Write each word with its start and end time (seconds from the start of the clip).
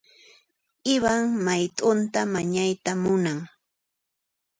Ivan 0.93 1.23
mayt'unta 1.45 2.19
mañayta 2.33 2.91
munan. 3.03 3.39